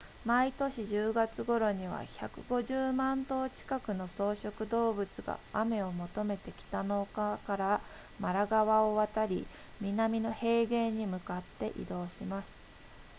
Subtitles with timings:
[0.25, 7.79] 毎年10月頃には150万頭近くの草食動物が雨を求めて北の丘から
[8.19, 9.45] マラ川を渡り
[9.79, 12.49] 南の平原に向かって移動します